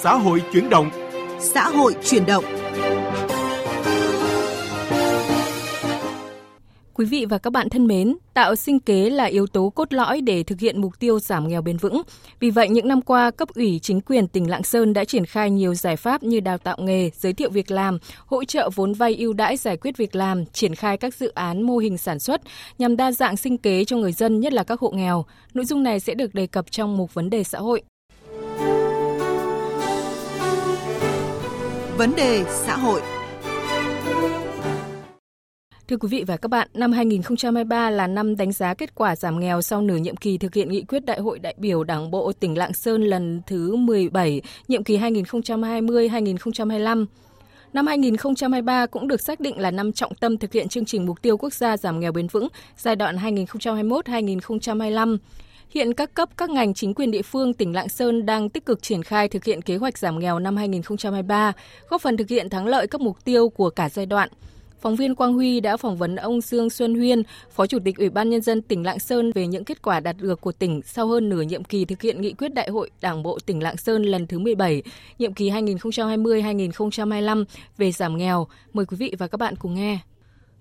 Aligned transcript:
Xã 0.00 0.14
hội 0.14 0.42
chuyển 0.52 0.70
động. 0.70 0.90
Xã 1.40 1.68
hội 1.68 1.94
chuyển 2.04 2.26
động. 2.26 2.44
Quý 6.94 7.04
vị 7.04 7.26
và 7.28 7.38
các 7.38 7.52
bạn 7.52 7.68
thân 7.68 7.86
mến, 7.86 8.16
tạo 8.34 8.54
sinh 8.54 8.80
kế 8.80 9.10
là 9.10 9.24
yếu 9.24 9.46
tố 9.46 9.72
cốt 9.74 9.92
lõi 9.92 10.20
để 10.20 10.42
thực 10.42 10.60
hiện 10.60 10.80
mục 10.80 10.98
tiêu 10.98 11.20
giảm 11.20 11.48
nghèo 11.48 11.62
bền 11.62 11.76
vững. 11.76 12.02
Vì 12.40 12.50
vậy, 12.50 12.68
những 12.68 12.88
năm 12.88 13.02
qua, 13.02 13.30
cấp 13.30 13.48
ủy 13.54 13.78
chính 13.82 14.00
quyền 14.00 14.28
tỉnh 14.28 14.50
Lạng 14.50 14.62
Sơn 14.62 14.92
đã 14.92 15.04
triển 15.04 15.26
khai 15.26 15.50
nhiều 15.50 15.74
giải 15.74 15.96
pháp 15.96 16.22
như 16.22 16.40
đào 16.40 16.58
tạo 16.58 16.76
nghề, 16.80 17.10
giới 17.14 17.32
thiệu 17.32 17.50
việc 17.50 17.70
làm, 17.70 17.98
hỗ 18.26 18.44
trợ 18.44 18.70
vốn 18.74 18.92
vay 18.92 19.16
ưu 19.16 19.32
đãi 19.32 19.56
giải 19.56 19.76
quyết 19.76 19.96
việc 19.96 20.16
làm, 20.16 20.46
triển 20.46 20.74
khai 20.74 20.96
các 20.96 21.14
dự 21.14 21.28
án 21.28 21.62
mô 21.62 21.78
hình 21.78 21.98
sản 21.98 22.18
xuất 22.18 22.40
nhằm 22.78 22.96
đa 22.96 23.12
dạng 23.12 23.36
sinh 23.36 23.58
kế 23.58 23.84
cho 23.84 23.96
người 23.96 24.12
dân, 24.12 24.40
nhất 24.40 24.52
là 24.52 24.64
các 24.64 24.80
hộ 24.80 24.90
nghèo. 24.90 25.24
Nội 25.54 25.64
dung 25.64 25.82
này 25.82 26.00
sẽ 26.00 26.14
được 26.14 26.34
đề 26.34 26.46
cập 26.46 26.70
trong 26.70 26.96
mục 26.96 27.14
vấn 27.14 27.30
đề 27.30 27.44
xã 27.44 27.58
hội. 27.58 27.82
Vấn 31.98 32.16
đề 32.16 32.44
xã 32.48 32.76
hội 32.76 33.00
Thưa 35.88 35.96
quý 35.96 36.08
vị 36.08 36.24
và 36.26 36.36
các 36.36 36.48
bạn, 36.48 36.68
năm 36.74 36.92
2023 36.92 37.90
là 37.90 38.06
năm 38.06 38.36
đánh 38.36 38.52
giá 38.52 38.74
kết 38.74 38.94
quả 38.94 39.16
giảm 39.16 39.40
nghèo 39.40 39.62
sau 39.62 39.82
nửa 39.82 39.96
nhiệm 39.96 40.16
kỳ 40.16 40.38
thực 40.38 40.54
hiện 40.54 40.68
nghị 40.68 40.82
quyết 40.82 41.04
Đại 41.04 41.20
hội 41.20 41.38
đại 41.38 41.54
biểu 41.58 41.84
Đảng 41.84 42.10
bộ 42.10 42.32
tỉnh 42.32 42.58
Lạng 42.58 42.72
Sơn 42.72 43.02
lần 43.02 43.42
thứ 43.46 43.76
17, 43.76 44.42
nhiệm 44.68 44.84
kỳ 44.84 44.98
2020-2025. 44.98 47.06
Năm 47.72 47.86
2023 47.86 48.86
cũng 48.86 49.08
được 49.08 49.20
xác 49.20 49.40
định 49.40 49.60
là 49.60 49.70
năm 49.70 49.92
trọng 49.92 50.14
tâm 50.14 50.38
thực 50.38 50.52
hiện 50.52 50.68
chương 50.68 50.84
trình 50.84 51.06
mục 51.06 51.22
tiêu 51.22 51.36
quốc 51.36 51.52
gia 51.52 51.76
giảm 51.76 52.00
nghèo 52.00 52.12
bền 52.12 52.26
vững 52.26 52.48
giai 52.76 52.96
đoạn 52.96 53.16
2021-2025. 53.16 55.18
Hiện 55.70 55.94
các 55.94 56.14
cấp, 56.14 56.28
các 56.36 56.50
ngành 56.50 56.74
chính 56.74 56.94
quyền 56.94 57.10
địa 57.10 57.22
phương 57.22 57.54
tỉnh 57.54 57.74
Lạng 57.74 57.88
Sơn 57.88 58.26
đang 58.26 58.48
tích 58.48 58.66
cực 58.66 58.82
triển 58.82 59.02
khai 59.02 59.28
thực 59.28 59.44
hiện 59.44 59.62
kế 59.62 59.76
hoạch 59.76 59.98
giảm 59.98 60.18
nghèo 60.18 60.38
năm 60.38 60.56
2023, 60.56 61.52
góp 61.88 62.00
phần 62.00 62.16
thực 62.16 62.28
hiện 62.28 62.50
thắng 62.50 62.66
lợi 62.66 62.86
các 62.86 63.00
mục 63.00 63.24
tiêu 63.24 63.48
của 63.48 63.70
cả 63.70 63.88
giai 63.88 64.06
đoạn– 64.06 64.28
Phóng 64.80 64.96
viên 64.96 65.14
Quang 65.14 65.34
Huy 65.34 65.60
đã 65.60 65.76
phỏng 65.76 65.96
vấn 65.96 66.16
ông 66.16 66.40
Dương 66.40 66.70
Xuân 66.70 66.94
Huyên, 66.94 67.22
Phó 67.50 67.66
Chủ 67.66 67.78
tịch 67.84 67.96
Ủy 67.96 68.10
ban 68.10 68.30
Nhân 68.30 68.40
dân 68.40 68.62
tỉnh 68.62 68.82
Lạng 68.82 68.98
Sơn 68.98 69.32
về 69.32 69.46
những 69.46 69.64
kết 69.64 69.82
quả 69.82 70.00
đạt 70.00 70.16
được 70.18 70.40
của 70.40 70.52
tỉnh 70.52 70.80
sau 70.84 71.06
hơn 71.06 71.28
nửa 71.28 71.42
nhiệm 71.42 71.64
kỳ 71.64 71.84
thực 71.84 72.02
hiện 72.02 72.20
nghị 72.20 72.32
quyết 72.32 72.54
Đại 72.54 72.70
hội 72.70 72.90
Đảng 73.00 73.22
bộ 73.22 73.38
tỉnh 73.46 73.62
Lạng 73.62 73.76
Sơn 73.76 74.02
lần 74.02 74.26
thứ 74.26 74.38
17, 74.38 74.82
nhiệm 75.18 75.34
kỳ 75.34 75.50
2020-2025 75.50 77.44
về 77.78 77.92
giảm 77.92 78.16
nghèo. 78.16 78.46
Mời 78.72 78.86
quý 78.86 78.96
vị 78.96 79.14
và 79.18 79.26
các 79.26 79.36
bạn 79.36 79.56
cùng 79.56 79.74
nghe. 79.74 79.98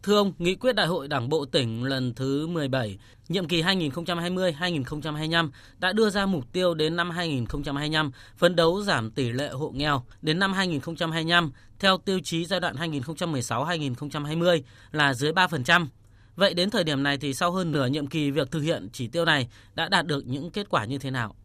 Thưa 0.07 0.17
ông, 0.17 0.33
Nghị 0.39 0.55
quyết 0.55 0.75
Đại 0.75 0.87
hội 0.87 1.07
Đảng 1.07 1.29
bộ 1.29 1.45
tỉnh 1.45 1.83
lần 1.83 2.13
thứ 2.13 2.47
17, 2.47 2.97
nhiệm 3.29 3.47
kỳ 3.47 3.61
2020-2025 3.61 5.49
đã 5.79 5.93
đưa 5.93 6.09
ra 6.09 6.25
mục 6.25 6.43
tiêu 6.51 6.73
đến 6.73 6.95
năm 6.95 7.09
2025 7.09 8.11
phấn 8.37 8.55
đấu 8.55 8.81
giảm 8.81 9.11
tỷ 9.11 9.31
lệ 9.31 9.49
hộ 9.49 9.71
nghèo 9.75 10.03
đến 10.21 10.39
năm 10.39 10.53
2025 10.53 11.51
theo 11.79 11.97
tiêu 11.97 12.19
chí 12.23 12.45
giai 12.45 12.59
đoạn 12.59 12.75
2016-2020 12.75 14.61
là 14.91 15.13
dưới 15.13 15.31
3%. 15.31 15.87
Vậy 16.35 16.53
đến 16.53 16.69
thời 16.69 16.83
điểm 16.83 17.03
này 17.03 17.17
thì 17.17 17.33
sau 17.33 17.51
hơn 17.51 17.71
nửa 17.71 17.87
nhiệm 17.87 18.07
kỳ 18.07 18.31
việc 18.31 18.51
thực 18.51 18.61
hiện 18.61 18.89
chỉ 18.93 19.07
tiêu 19.07 19.25
này 19.25 19.47
đã 19.75 19.89
đạt 19.89 20.05
được 20.05 20.27
những 20.27 20.49
kết 20.49 20.69
quả 20.69 20.85
như 20.85 20.97
thế 20.97 21.11
nào? 21.11 21.35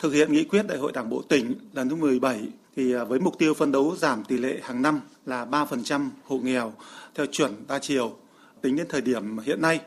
Thực 0.00 0.12
hiện 0.12 0.32
nghị 0.32 0.44
quyết 0.44 0.66
Đại 0.68 0.78
hội 0.78 0.92
Đảng 0.92 1.10
bộ 1.10 1.22
tỉnh 1.22 1.54
lần 1.72 1.88
thứ 1.88 1.96
17 1.96 2.48
thì 2.76 2.94
à, 2.94 3.04
với 3.04 3.20
mục 3.20 3.38
tiêu 3.38 3.54
phân 3.54 3.72
đấu 3.72 3.96
giảm 3.96 4.24
tỷ 4.24 4.36
lệ 4.36 4.58
hàng 4.62 4.82
năm 4.82 5.00
là 5.26 5.44
3% 5.44 6.08
hộ 6.24 6.38
nghèo 6.38 6.72
theo 7.14 7.26
chuẩn 7.26 7.52
đa 7.68 7.78
chiều. 7.78 8.16
Tính 8.60 8.76
đến 8.76 8.86
thời 8.88 9.00
điểm 9.00 9.38
hiện 9.38 9.62
nay 9.62 9.80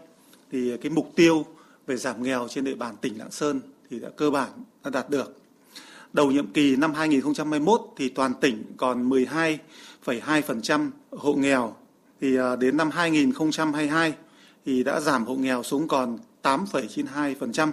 thì 0.52 0.78
cái 0.78 0.90
mục 0.90 1.12
tiêu 1.16 1.46
về 1.88 1.98
giảm 1.98 2.24
nghèo 2.24 2.48
trên 2.48 2.64
địa 2.64 2.76
bàn 2.76 2.96
tỉnh 3.02 3.18
Lạng 3.18 3.32
Sơn 3.32 3.60
thì 3.90 4.00
đã 4.00 4.10
cơ 4.16 4.30
bản 4.30 4.50
đã 4.84 4.90
đạt 4.90 5.10
được. 5.10 5.38
Đầu 6.14 6.32
nhiệm 6.32 6.48
kỳ 6.48 6.76
năm 6.76 6.94
2021 6.94 7.82
thì 7.98 8.10
toàn 8.10 8.34
tỉnh 8.42 8.64
còn 8.78 9.10
12,2% 9.10 10.90
hộ 11.12 11.34
nghèo 11.34 11.76
thì 12.22 12.38
à, 12.38 12.56
đến 12.56 12.78
năm 12.78 12.90
2022 12.92 14.14
thì 14.66 14.84
đã 14.84 15.00
giảm 15.00 15.26
hộ 15.26 15.36
nghèo 15.36 15.64
xuống 15.64 15.88
còn 15.88 16.18
8,92% 16.44 17.72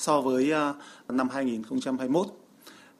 so 0.00 0.20
với 0.20 0.52
à, 0.52 0.74
năm 1.08 1.28
2021. 1.28 2.26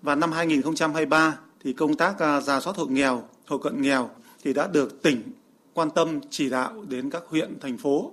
Và 0.03 0.15
năm 0.15 0.33
2023 0.33 1.39
thì 1.65 1.73
công 1.73 1.95
tác 1.95 2.19
à, 2.19 2.41
giả 2.41 2.61
soát 2.61 2.77
hộ 2.77 2.87
nghèo, 2.87 3.29
hộ 3.47 3.59
cận 3.59 3.83
nghèo 3.83 4.11
thì 4.45 4.53
đã 4.53 4.67
được 4.67 5.03
tỉnh 5.03 5.23
quan 5.75 5.91
tâm 5.91 6.21
chỉ 6.31 6.51
đạo 6.51 6.85
đến 6.89 7.11
các 7.11 7.23
huyện, 7.27 7.61
thành 7.61 7.79
phố. 7.79 8.13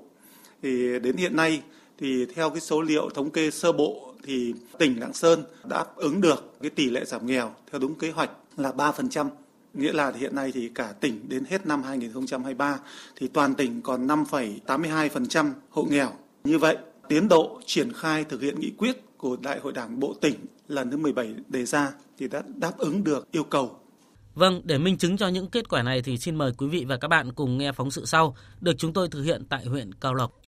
Thì 0.62 1.00
đến 1.00 1.18
hiện 1.18 1.36
nay 1.36 1.62
thì 1.98 2.26
theo 2.36 2.50
cái 2.50 2.62
số 2.62 2.82
liệu 2.82 3.10
thống 3.10 3.30
kê 3.30 3.52
sơ 3.52 3.72
bộ 3.72 4.14
thì 4.24 4.54
tỉnh 4.78 5.00
Lạng 5.00 5.14
Sơn 5.14 5.44
đã 5.70 5.86
ứng 5.96 6.22
được 6.22 6.54
cái 6.62 6.70
tỷ 6.70 6.90
lệ 6.90 7.06
giảm 7.06 7.26
nghèo 7.26 7.54
theo 7.72 7.80
đúng 7.80 7.96
kế 7.96 8.12
hoạch 8.12 8.32
là 8.58 8.72
3%. 8.72 9.30
Nghĩa 9.74 9.94
là 9.94 10.12
hiện 10.12 10.36
nay 10.36 10.52
thì 10.52 10.70
cả 10.76 10.94
tỉnh 11.00 11.30
đến 11.30 11.44
hết 11.46 11.66
năm 11.66 11.84
2023 11.84 12.80
thì 13.16 13.28
toàn 13.28 13.56
tỉnh 13.56 13.82
còn 13.82 14.08
5,82% 14.08 15.52
hộ 15.70 15.84
nghèo. 15.90 16.12
Như 16.44 16.60
vậy, 16.60 16.78
tiến 17.10 17.28
độ 17.28 17.62
triển 17.66 17.94
khai 17.94 18.24
thực 18.24 18.42
hiện 18.42 18.60
nghị 18.60 18.72
quyết 18.78 19.18
của 19.18 19.38
Đại 19.42 19.60
hội 19.60 19.74
Đảng 19.74 20.00
Bộ 20.00 20.14
tỉnh 20.22 20.36
lần 20.68 20.92
thứ 20.92 20.98
17 20.98 21.36
đề 21.48 21.66
ra 21.66 21.92
thì 22.18 22.28
đã 22.28 22.44
đáp 22.56 22.78
ứng 22.78 23.04
được 23.04 23.32
yêu 23.32 23.44
cầu. 23.44 23.80
Vâng, 24.34 24.62
để 24.64 24.78
minh 24.78 24.98
chứng 24.98 25.18
cho 25.18 25.28
những 25.28 25.50
kết 25.50 25.70
quả 25.70 25.84
này 25.84 26.02
thì 26.02 26.18
xin 26.18 26.36
mời 26.36 26.52
quý 26.58 26.68
vị 26.68 26.86
và 26.86 26.98
các 26.98 27.08
bạn 27.08 27.34
cùng 27.34 27.58
nghe 27.58 27.72
phóng 27.72 27.92
sự 27.92 28.06
sau 28.06 28.36
được 28.62 28.74
chúng 28.78 28.94
tôi 28.94 29.10
thực 29.10 29.24
hiện 29.24 29.46
tại 29.50 29.66
huyện 29.66 29.94
Cao 29.94 30.14
Lộc. 30.14 30.42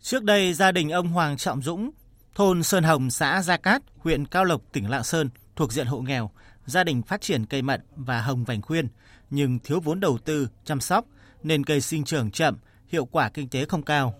Trước 0.00 0.24
đây, 0.24 0.54
gia 0.54 0.72
đình 0.72 0.90
ông 0.90 1.08
Hoàng 1.08 1.36
Trọng 1.36 1.62
Dũng, 1.62 1.90
thôn 2.34 2.62
Sơn 2.62 2.84
Hồng, 2.84 3.10
xã 3.10 3.42
Gia 3.42 3.56
Cát, 3.56 3.82
huyện 3.96 4.26
Cao 4.26 4.44
Lộc, 4.44 4.62
tỉnh 4.72 4.90
Lạng 4.90 5.04
Sơn, 5.04 5.30
thuộc 5.56 5.72
diện 5.72 5.86
hộ 5.86 6.00
nghèo, 6.00 6.30
gia 6.66 6.84
đình 6.84 7.02
phát 7.02 7.20
triển 7.20 7.46
cây 7.46 7.62
mận 7.62 7.80
và 7.96 8.20
hồng 8.20 8.44
vành 8.44 8.62
khuyên, 8.62 8.88
nhưng 9.30 9.58
thiếu 9.58 9.80
vốn 9.80 10.00
đầu 10.00 10.18
tư, 10.18 10.48
chăm 10.64 10.80
sóc, 10.80 11.04
nên 11.42 11.64
cây 11.64 11.80
sinh 11.80 12.04
trưởng 12.04 12.30
chậm, 12.30 12.58
hiệu 12.88 13.04
quả 13.04 13.28
kinh 13.28 13.48
tế 13.48 13.64
không 13.64 13.82
cao. 13.82 14.14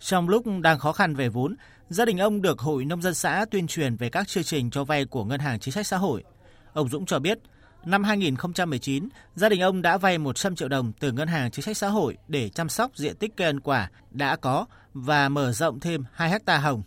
Trong 0.00 0.28
lúc 0.28 0.44
đang 0.62 0.78
khó 0.78 0.92
khăn 0.92 1.14
về 1.14 1.28
vốn, 1.28 1.56
gia 1.88 2.04
đình 2.04 2.18
ông 2.18 2.42
được 2.42 2.58
Hội 2.58 2.84
Nông 2.84 3.02
dân 3.02 3.14
xã 3.14 3.46
tuyên 3.50 3.66
truyền 3.66 3.96
về 3.96 4.08
các 4.08 4.28
chương 4.28 4.44
trình 4.44 4.70
cho 4.70 4.84
vay 4.84 5.04
của 5.04 5.24
Ngân 5.24 5.40
hàng 5.40 5.58
Chính 5.58 5.74
sách 5.74 5.86
Xã 5.86 5.96
hội. 5.96 6.24
Ông 6.72 6.88
Dũng 6.88 7.06
cho 7.06 7.18
biết, 7.18 7.38
năm 7.84 8.04
2019, 8.04 9.08
gia 9.34 9.48
đình 9.48 9.60
ông 9.60 9.82
đã 9.82 9.98
vay 9.98 10.18
100 10.18 10.56
triệu 10.56 10.68
đồng 10.68 10.92
từ 11.00 11.12
Ngân 11.12 11.28
hàng 11.28 11.50
Chính 11.50 11.64
sách 11.64 11.76
Xã 11.76 11.88
hội 11.88 12.16
để 12.28 12.48
chăm 12.48 12.68
sóc 12.68 12.90
diện 12.96 13.16
tích 13.16 13.36
cây 13.36 13.46
ăn 13.46 13.60
quả 13.60 13.90
đã 14.10 14.36
có 14.36 14.66
và 14.94 15.28
mở 15.28 15.52
rộng 15.52 15.80
thêm 15.80 16.04
2 16.12 16.30
hecta 16.30 16.58
hồng. 16.58 16.82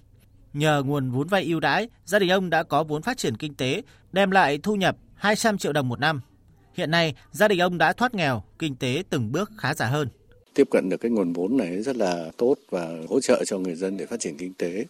Nhờ 0.54 0.84
nguồn 0.86 1.12
vốn 1.12 1.28
vay 1.28 1.44
ưu 1.44 1.60
đãi, 1.60 1.90
gia 2.06 2.20
đình 2.20 2.30
ông 2.30 2.50
đã 2.50 2.64
có 2.64 2.84
vốn 2.84 3.02
phát 3.02 3.18
triển 3.18 3.38
kinh 3.38 3.56
tế, 3.56 3.82
đem 4.12 4.32
lại 4.32 4.60
thu 4.64 4.76
nhập 4.76 4.98
200 5.16 5.58
triệu 5.58 5.74
đồng 5.74 5.90
một 5.90 6.00
năm. 6.00 6.22
Hiện 6.74 6.92
nay, 6.92 7.16
gia 7.32 7.48
đình 7.48 7.60
ông 7.60 7.78
đã 7.78 7.94
thoát 7.94 8.14
nghèo, 8.14 8.44
kinh 8.60 8.76
tế 8.76 9.04
từng 9.10 9.32
bước 9.32 9.52
khá 9.58 9.74
giả 9.74 9.86
hơn 9.86 10.08
tiếp 10.54 10.68
cận 10.72 10.90
được 10.90 10.98
cái 10.98 11.12
nguồn 11.12 11.34
vốn 11.34 11.58
này 11.58 11.82
rất 11.82 11.96
là 11.96 12.32
tốt 12.38 12.56
và 12.70 12.98
hỗ 13.10 13.20
trợ 13.20 13.44
cho 13.46 13.60
người 13.60 13.76
dân 13.76 13.98
để 13.98 14.06
phát 14.06 14.20
triển 14.20 14.38
kinh 14.38 14.54
tế. 14.54 14.86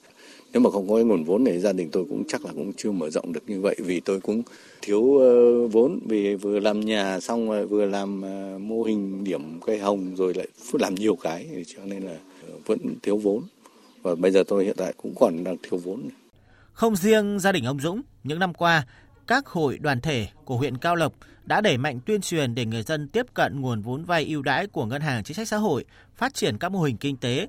Nếu 0.54 0.62
mà 0.62 0.70
không 0.70 0.90
có 0.90 0.96
cái 0.96 1.04
nguồn 1.04 1.24
vốn 1.24 1.44
này 1.44 1.60
gia 1.60 1.74
đình 1.74 1.90
tôi 1.92 2.06
cũng 2.10 2.24
chắc 2.28 2.46
là 2.46 2.52
cũng 2.54 2.74
chưa 2.78 2.92
mở 2.92 3.10
rộng 3.10 3.34
được 3.34 3.44
như 3.48 3.62
vậy 3.62 3.76
vì 3.80 4.00
tôi 4.00 4.20
cũng 4.20 4.44
thiếu 4.82 5.18
ờ, 5.18 5.68
vốn 5.68 6.00
vì 6.06 6.36
vừa 6.36 6.60
làm 6.60 6.80
nhà 6.80 7.20
xong 7.20 7.50
rồi 7.50 7.68
vừa 7.68 7.86
làm 7.86 8.22
ờ, 8.22 8.58
mô 8.62 8.84
hình 8.84 9.24
điểm 9.24 9.60
cây 9.66 9.80
hồng 9.80 10.16
rồi 10.16 10.34
lại 10.34 10.48
làm 10.74 10.96
nhiều 10.96 11.16
cái 11.16 11.66
cho 11.68 11.86
nên 11.86 12.04
là 12.04 12.18
ờ, 12.48 12.54
vẫn 12.66 12.80
thiếu 13.04 13.18
vốn. 13.18 13.44
Và 14.02 14.16
bây 14.16 14.32
giờ 14.32 14.44
tôi 14.48 14.66
hiện 14.66 14.76
tại 14.78 14.94
cũng 14.98 15.14
còn 15.20 15.44
đang 15.44 15.58
thiếu 15.64 15.80
vốn. 15.84 16.10
Không 16.74 16.96
riêng 16.96 17.40
gia 17.40 17.52
đình 17.52 17.66
ông 17.66 17.80
Dũng, 17.80 18.02
những 18.24 18.40
năm 18.40 18.54
qua, 18.54 18.86
các 19.28 19.48
hội 19.48 19.78
đoàn 19.78 20.02
thể 20.02 20.28
của 20.46 20.58
huyện 20.58 20.78
Cao 20.78 20.96
Lộc 20.96 21.14
đã 21.46 21.62
đẩy 21.62 21.78
mạnh 21.78 22.00
tuyên 22.06 22.22
truyền 22.22 22.56
để 22.56 22.66
người 22.66 22.84
dân 22.84 23.08
tiếp 23.08 23.26
cận 23.34 23.62
nguồn 23.62 23.82
vốn 23.82 24.06
vay 24.06 24.26
ưu 24.26 24.42
đãi 24.42 24.68
của 24.68 24.86
Ngân 24.86 25.02
hàng 25.02 25.24
Chính 25.24 25.36
sách 25.36 25.48
Xã 25.48 25.58
hội, 25.58 25.86
phát 26.16 26.34
triển 26.34 26.58
các 26.58 26.72
mô 26.72 26.82
hình 26.82 26.98
kinh 26.98 27.18
tế. 27.18 27.48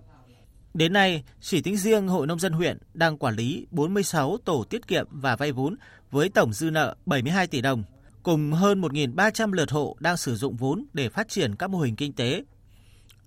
Đến 0.74 0.92
nay, 0.92 1.24
chỉ 1.40 1.62
tính 1.62 1.76
riêng 1.76 2.08
Hội 2.08 2.26
Nông 2.26 2.38
dân 2.38 2.52
huyện 2.52 2.78
đang 2.94 3.18
quản 3.18 3.36
lý 3.36 3.66
46 3.70 4.36
tổ 4.44 4.64
tiết 4.70 4.86
kiệm 4.86 5.06
và 5.10 5.36
vay 5.36 5.52
vốn 5.52 5.76
với 6.10 6.28
tổng 6.28 6.52
dư 6.52 6.70
nợ 6.70 6.96
72 7.06 7.46
tỷ 7.46 7.60
đồng, 7.60 7.84
cùng 8.22 8.52
hơn 8.52 8.80
1.300 8.80 9.52
lượt 9.52 9.70
hộ 9.70 9.96
đang 10.00 10.16
sử 10.16 10.36
dụng 10.36 10.56
vốn 10.56 10.86
để 10.92 11.08
phát 11.08 11.28
triển 11.28 11.56
các 11.56 11.70
mô 11.70 11.78
hình 11.78 11.96
kinh 11.96 12.12
tế. 12.12 12.42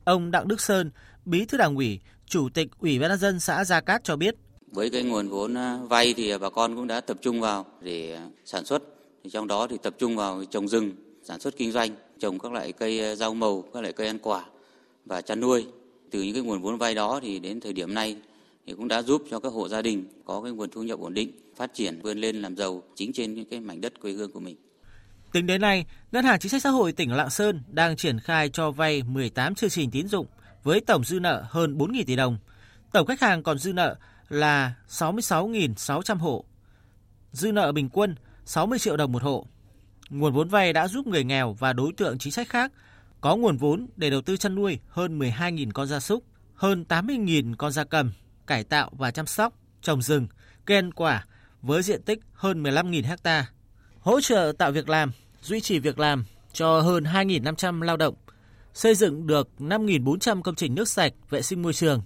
Ông 0.04 0.32
Đặng 0.32 0.48
Đức 0.48 0.62
Sơn, 0.62 0.92
Bí 1.26 1.46
thư 1.46 1.58
Đảng 1.58 1.76
ủy, 1.76 2.00
Chủ 2.26 2.50
tịch 2.50 2.68
Ủy 2.80 3.00
ban 3.00 3.10
nhân 3.10 3.20
dân 3.20 3.40
xã 3.40 3.66
Gia 3.66 3.82
Cát 3.82 4.04
cho 4.04 4.16
biết, 4.16 4.36
với 4.76 4.90
cái 4.90 5.04
nguồn 5.04 5.28
vốn 5.30 5.58
à, 5.58 5.80
vay 5.90 6.14
thì 6.14 6.38
bà 6.38 6.50
con 6.50 6.76
cũng 6.76 6.88
đã 6.88 7.02
tập 7.02 7.18
trung 7.22 7.42
vào 7.42 7.66
để 7.82 8.16
à, 8.16 8.28
sản 8.46 8.66
xuất. 8.66 8.84
Thì 9.26 9.32
trong 9.32 9.48
đó 9.48 9.68
thì 9.68 9.78
tập 9.84 9.96
trung 10.00 10.16
vào 10.16 10.44
trồng 10.52 10.68
rừng, 10.68 10.92
sản 11.24 11.40
xuất 11.40 11.58
kinh 11.58 11.72
doanh, 11.72 11.96
trồng 12.20 12.40
các 12.40 12.52
loại 12.52 12.72
cây 12.72 13.00
ờ, 13.00 13.16
rau 13.16 13.34
màu, 13.34 13.64
các 13.74 13.82
loại 13.82 13.94
cây 13.94 14.08
ăn 14.08 14.20
quả 14.20 14.46
và 15.06 15.22
chăn 15.22 15.40
nuôi. 15.40 15.66
Từ 16.12 16.22
những 16.22 16.34
cái 16.34 16.44
nguồn 16.44 16.62
vốn 16.62 16.78
vay 16.78 16.96
đó 16.96 17.20
thì 17.24 17.40
đến 17.40 17.60
thời 17.60 17.74
điểm 17.74 17.94
này 17.94 18.18
thì 18.68 18.74
cũng 18.74 18.88
đã 18.88 19.02
giúp 19.02 19.24
cho 19.32 19.40
các 19.40 19.50
hộ 19.50 19.68
gia 19.68 19.82
đình 19.82 20.06
có 20.26 20.42
cái 20.42 20.52
nguồn 20.52 20.70
thu 20.70 20.84
nhập 20.84 21.00
ổn 21.00 21.14
định, 21.14 21.32
phát 21.56 21.74
triển 21.74 22.00
vươn 22.02 22.18
lên 22.18 22.42
làm 22.42 22.56
giàu 22.56 22.84
chính 22.96 23.14
trên 23.14 23.34
những 23.34 23.46
cái 23.46 23.60
mảnh 23.60 23.82
đất 23.82 24.02
quê 24.02 24.12
hương 24.12 24.32
của 24.32 24.40
mình. 24.40 24.56
Tính 25.32 25.48
đến 25.48 25.62
nay, 25.62 25.86
Ngân 26.12 26.26
hàng 26.26 26.40
Chính 26.40 26.50
sách 26.50 26.62
Xã 26.62 26.70
hội 26.70 26.92
tỉnh 26.92 27.12
Lạng 27.12 27.30
Sơn 27.30 27.62
đang 27.68 27.96
triển 27.96 28.20
khai 28.20 28.50
cho 28.50 28.72
vay 28.72 29.04
18 29.04 29.56
chương 29.56 29.70
trình 29.70 29.92
tín 29.92 30.08
dụng 30.08 30.26
với 30.64 30.82
tổng 30.82 31.04
dư 31.04 31.20
nợ 31.20 31.44
hơn 31.50 31.78
4.000 31.78 32.04
tỷ 32.08 32.16
đồng. 32.16 32.38
Tổng 32.92 33.08
khách 33.08 33.22
hàng 33.22 33.44
còn 33.44 33.58
dư 33.58 33.74
nợ 33.74 33.96
là 34.30 34.74
66.600 34.90 36.18
hộ. 36.18 36.46
Dư 37.32 37.52
nợ 37.52 37.72
bình 37.72 37.90
quân 37.90 38.16
60 38.46 38.80
triệu 38.80 38.98
đồng 38.98 39.12
một 39.12 39.24
hộ. 39.24 39.46
nguồn 40.10 40.34
vốn 40.34 40.50
vay 40.50 40.74
đã 40.74 40.88
giúp 40.88 41.08
người 41.08 41.24
nghèo 41.24 41.54
và 41.54 41.74
đối 41.74 41.94
tượng 41.94 42.18
chính 42.18 42.34
sách 42.34 42.50
khác 42.50 42.72
có 43.22 43.36
nguồn 43.36 43.58
vốn 43.58 43.88
để 43.96 44.10
đầu 44.10 44.22
tư 44.22 44.38
chăn 44.38 44.56
nuôi 44.56 44.80
hơn 44.90 45.20
12.000 45.20 45.72
con 45.74 45.88
gia 45.88 46.00
súc, 46.00 46.24
hơn 46.56 46.86
80.000 46.90 47.56
con 47.58 47.72
gia 47.72 47.84
cầm, 47.84 48.12
cải 48.48 48.64
tạo 48.64 48.92
và 48.98 49.12
chăm 49.12 49.26
sóc, 49.26 49.54
trồng 49.82 50.02
rừng, 50.02 50.28
cây 50.66 50.78
ăn 50.78 50.92
quả 50.92 51.26
với 51.62 51.84
diện 51.84 52.02
tích 52.02 52.20
hơn 52.34 52.64
15.000 52.64 53.18
ha. 53.24 53.46
Hỗ 54.00 54.22
trợ 54.22 54.54
tạo 54.58 54.72
việc 54.72 54.90
làm, 54.90 55.12
duy 55.42 55.62
trì 55.62 55.80
việc 55.80 56.00
làm 56.00 56.26
cho 56.54 56.82
hơn 56.82 57.04
2.500 57.04 57.82
lao 57.82 57.98
động, 57.98 58.16
xây 58.74 58.96
dựng 58.96 59.28
được 59.28 59.50
5.400 59.60 60.42
công 60.42 60.56
trình 60.56 60.76
nước 60.76 60.88
sạch, 60.88 61.14
vệ 61.30 61.42
sinh 61.42 61.62
môi 61.62 61.74
trường. 61.74 62.02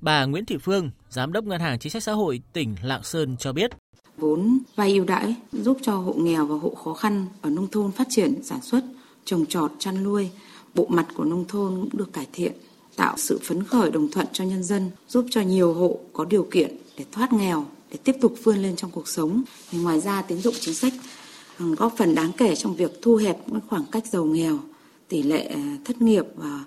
Bà 0.00 0.24
Nguyễn 0.24 0.46
Thị 0.46 0.56
Phương, 0.58 0.90
Giám 1.08 1.32
đốc 1.32 1.44
Ngân 1.44 1.60
hàng 1.60 1.78
Chính 1.78 1.92
sách 1.92 2.02
Xã 2.02 2.12
hội 2.12 2.40
tỉnh 2.52 2.76
Lạng 2.82 3.02
Sơn 3.02 3.36
cho 3.36 3.52
biết. 3.52 3.70
Vốn 4.18 4.58
vay 4.76 4.92
ưu 4.92 5.04
đãi 5.04 5.34
giúp 5.52 5.78
cho 5.82 5.96
hộ 5.96 6.12
nghèo 6.12 6.46
và 6.46 6.56
hộ 6.56 6.74
khó 6.74 6.94
khăn 6.94 7.26
ở 7.42 7.50
nông 7.50 7.68
thôn 7.68 7.92
phát 7.92 8.06
triển 8.10 8.42
sản 8.42 8.62
xuất, 8.62 8.84
trồng 9.24 9.46
trọt, 9.46 9.72
chăn 9.78 10.02
nuôi, 10.02 10.30
bộ 10.74 10.86
mặt 10.88 11.06
của 11.14 11.24
nông 11.24 11.44
thôn 11.48 11.74
cũng 11.74 11.90
được 11.92 12.12
cải 12.12 12.26
thiện, 12.32 12.52
tạo 12.96 13.14
sự 13.16 13.38
phấn 13.42 13.64
khởi 13.64 13.90
đồng 13.90 14.08
thuận 14.10 14.26
cho 14.32 14.44
nhân 14.44 14.64
dân, 14.64 14.90
giúp 15.08 15.26
cho 15.30 15.40
nhiều 15.40 15.74
hộ 15.74 15.98
có 16.12 16.24
điều 16.24 16.42
kiện 16.50 16.76
để 16.98 17.04
thoát 17.12 17.32
nghèo, 17.32 17.66
để 17.90 17.96
tiếp 18.04 18.16
tục 18.20 18.34
vươn 18.44 18.58
lên 18.58 18.76
trong 18.76 18.90
cuộc 18.90 19.08
sống. 19.08 19.42
Thì 19.70 19.78
ngoài 19.78 20.00
ra 20.00 20.22
tín 20.22 20.38
dụng 20.38 20.54
chính 20.60 20.74
sách 20.74 20.92
góp 21.58 21.94
phần 21.96 22.14
đáng 22.14 22.32
kể 22.32 22.56
trong 22.56 22.76
việc 22.76 23.02
thu 23.02 23.16
hẹp 23.16 23.38
khoảng 23.68 23.84
cách 23.92 24.06
giàu 24.06 24.24
nghèo, 24.24 24.58
tỷ 25.08 25.22
lệ 25.22 25.44
ờ, 25.44 25.60
thất 25.84 26.02
nghiệp 26.02 26.24
và 26.36 26.64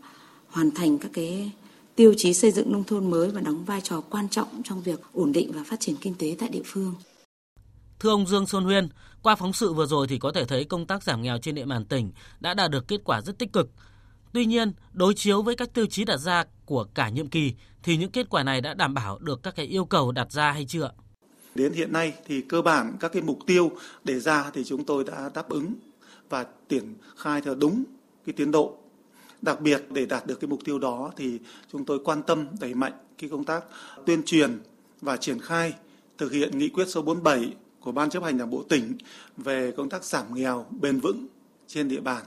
hoàn 0.48 0.72
thành 0.72 0.98
các 0.98 1.10
cái 1.14 1.52
tiêu 1.96 2.14
chí 2.18 2.34
xây 2.34 2.52
dựng 2.52 2.72
nông 2.72 2.84
thôn 2.84 3.10
mới 3.10 3.30
và 3.30 3.42
đóng 3.42 3.66
vai 3.66 3.82
trò 3.82 4.02
quan 4.10 4.30
trọng 4.30 4.48
trong 4.64 4.82
việc 4.82 5.00
ổn 5.14 5.32
định 5.32 5.52
và 5.56 5.64
phát 5.64 5.80
triển 5.80 5.96
kinh 6.02 6.14
tế 6.20 6.36
tại 6.40 6.50
địa 6.50 6.62
phương. 6.66 6.94
Thưa 8.02 8.10
ông 8.10 8.28
Dương 8.28 8.46
Xuân 8.46 8.64
Huyên, 8.64 8.90
qua 9.22 9.36
phóng 9.36 9.54
sự 9.54 9.74
vừa 9.74 9.86
rồi 9.86 10.08
thì 10.08 10.18
có 10.18 10.32
thể 10.32 10.46
thấy 10.46 10.64
công 10.64 10.86
tác 10.86 11.04
giảm 11.04 11.22
nghèo 11.22 11.38
trên 11.38 11.56
địa 11.56 11.66
bàn 11.66 11.86
tỉnh 11.86 12.12
đã 12.40 12.54
đạt 12.54 12.72
được 12.72 12.88
kết 12.88 13.02
quả 13.04 13.22
rất 13.22 13.40
tích 13.40 13.54
cực. 13.54 13.70
Tuy 14.34 14.46
nhiên, 14.46 14.72
đối 14.94 15.14
chiếu 15.14 15.42
với 15.42 15.56
các 15.56 15.74
tiêu 15.74 15.86
chí 15.86 16.06
đặt 16.06 16.18
ra 16.18 16.44
của 16.66 16.84
cả 16.94 17.10
nhiệm 17.10 17.28
kỳ 17.28 17.54
thì 17.84 17.98
những 17.98 18.12
kết 18.12 18.30
quả 18.30 18.44
này 18.44 18.62
đã 18.62 18.74
đảm 18.74 18.94
bảo 18.94 19.20
được 19.20 19.44
các 19.44 19.56
cái 19.56 19.66
yêu 19.66 19.86
cầu 19.86 20.12
đặt 20.12 20.32
ra 20.32 20.52
hay 20.52 20.66
chưa? 20.66 20.92
Đến 21.56 21.74
hiện 21.74 21.94
nay 21.94 22.14
thì 22.28 22.42
cơ 22.42 22.62
bản 22.62 22.98
các 23.00 23.12
cái 23.14 23.22
mục 23.22 23.40
tiêu 23.48 23.72
đề 24.04 24.20
ra 24.20 24.52
thì 24.54 24.64
chúng 24.64 24.86
tôi 24.86 25.04
đã 25.04 25.30
đáp 25.34 25.50
ứng 25.50 25.74
và 26.30 26.46
triển 26.70 26.96
khai 27.18 27.42
theo 27.42 27.56
đúng 27.56 27.84
cái 28.26 28.34
tiến 28.34 28.52
độ. 28.52 28.78
Đặc 29.42 29.62
biệt 29.62 29.84
để 29.90 30.06
đạt 30.06 30.28
được 30.28 30.40
cái 30.40 30.48
mục 30.48 30.60
tiêu 30.66 30.80
đó 30.80 31.12
thì 31.18 31.40
chúng 31.72 31.86
tôi 31.86 32.00
quan 32.06 32.24
tâm 32.24 32.48
đẩy 32.60 32.74
mạnh 32.74 32.94
cái 33.18 33.30
công 33.30 33.44
tác 33.44 33.64
tuyên 34.06 34.24
truyền 34.26 34.60
và 35.02 35.18
triển 35.18 35.40
khai 35.40 35.74
thực 36.18 36.32
hiện 36.32 36.58
nghị 36.58 36.70
quyết 36.70 36.86
số 36.88 37.02
47 37.02 37.54
của 37.82 37.92
Ban 37.92 38.10
chấp 38.10 38.24
hành 38.24 38.38
Đảng 38.38 38.50
bộ 38.50 38.64
tỉnh 38.70 38.98
về 39.38 39.74
công 39.78 39.90
tác 39.90 40.04
giảm 40.04 40.36
nghèo 40.36 40.66
bền 40.82 41.00
vững 41.00 41.28
trên 41.68 41.88
địa 41.88 42.00
bàn. 42.00 42.24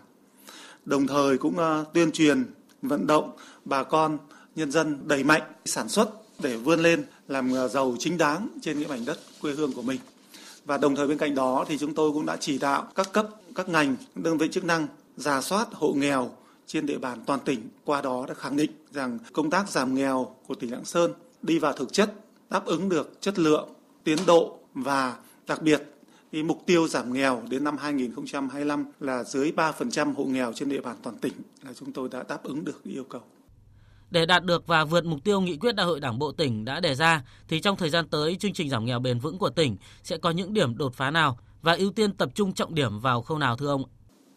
Đồng 0.85 1.06
thời 1.06 1.39
cũng 1.39 1.59
ờ, 1.59 1.85
tuyên 1.95 2.12
truyền 2.12 2.45
vận 2.83 3.06
động 3.06 3.31
bà 3.65 3.83
con 3.83 4.19
nhân 4.56 4.71
dân 4.71 5.09
đẩy 5.09 5.25
mạnh 5.25 5.43
sản 5.65 5.89
xuất 5.89 6.11
để 6.39 6.56
vươn 6.56 6.81
lên 6.81 7.05
làm 7.29 7.53
ờ, 7.53 7.69
giàu 7.69 7.97
chính 7.99 8.19
đáng 8.19 8.49
trên 8.62 8.79
cái 8.79 8.89
mảnh 8.89 9.05
đất 9.05 9.19
quê 9.41 9.53
hương 9.53 9.73
của 9.73 9.83
mình. 9.83 10.01
Và 10.65 10.79
đồng 10.79 10.97
thời 10.97 11.06
bên 11.06 11.19
cạnh 11.19 11.35
đó 11.35 11.65
thì 11.69 11.79
chúng 11.79 11.95
tôi 11.95 12.12
cũng 12.12 12.27
đã 12.27 12.37
chỉ 12.37 12.59
đạo 12.59 12.89
các 12.95 13.12
cấp, 13.12 13.29
các 13.55 13.69
ngành, 13.69 13.97
đơn 14.15 14.39
vị 14.39 14.49
chức 14.53 14.65
năng 14.65 14.87
giả 15.17 15.41
soát 15.41 15.69
hộ 15.73 15.93
nghèo 15.93 16.31
trên 16.67 16.87
địa 16.87 16.99
bàn 16.99 17.19
toàn 17.27 17.41
tỉnh. 17.45 17.69
Qua 17.85 18.03
đó 18.03 18.25
đã 18.29 18.35
khẳng 18.35 18.56
định 18.56 18.71
rằng 18.93 19.19
công 19.33 19.51
tác 19.51 19.71
giảm 19.71 19.95
nghèo 19.95 20.37
của 20.47 20.55
tỉnh 20.55 20.73
Lạng 20.73 20.85
Sơn 20.85 21.12
đi 21.43 21.59
vào 21.59 21.73
thực 21.73 21.93
chất, 21.93 22.12
đáp 22.51 22.65
ứng 22.65 22.89
được 22.89 23.21
chất 23.21 23.39
lượng, 23.39 23.69
tiến 24.05 24.19
độ 24.27 24.59
và 24.75 25.17
Đặc 25.46 25.62
biệt, 25.62 25.82
cái 26.32 26.43
mục 26.43 26.62
tiêu 26.67 26.88
giảm 26.88 27.12
nghèo 27.12 27.43
đến 27.49 27.64
năm 27.64 27.76
2025 27.76 28.85
là 29.00 29.25
dưới 29.25 29.52
3% 29.56 30.14
hộ 30.14 30.25
nghèo 30.25 30.52
trên 30.52 30.69
địa 30.69 30.81
bàn 30.81 30.96
toàn 31.02 31.17
tỉnh 31.19 31.32
là 31.64 31.73
chúng 31.75 31.93
tôi 31.93 32.08
đã 32.08 32.25
đáp 32.29 32.43
ứng 32.43 32.64
được 32.64 32.85
yêu 32.85 33.05
cầu. 33.05 33.23
Để 34.11 34.26
đạt 34.26 34.44
được 34.44 34.67
và 34.67 34.85
vượt 34.85 35.05
mục 35.05 35.25
tiêu 35.25 35.41
nghị 35.41 35.56
quyết 35.56 35.75
đại 35.75 35.87
hội 35.87 36.00
Đảng 36.00 36.19
bộ 36.19 36.32
tỉnh 36.32 36.64
đã 36.64 36.81
đề 36.81 36.94
ra 36.94 37.23
thì 37.49 37.61
trong 37.61 37.76
thời 37.76 37.91
gian 37.91 38.08
tới 38.08 38.37
chương 38.37 38.52
trình 38.52 38.70
giảm 38.70 38.85
nghèo 38.85 38.99
bền 38.99 39.19
vững 39.19 39.38
của 39.38 39.50
tỉnh 39.50 39.76
sẽ 40.02 40.17
có 40.17 40.31
những 40.31 40.55
điểm 40.55 40.76
đột 40.76 40.94
phá 40.94 41.11
nào 41.11 41.38
và 41.62 41.75
ưu 41.75 41.91
tiên 41.91 42.12
tập 42.12 42.29
trung 42.35 42.52
trọng 42.52 42.75
điểm 42.75 43.00
vào 43.00 43.23
khâu 43.23 43.38
nào 43.38 43.56
thưa 43.56 43.69
ông? 43.69 43.85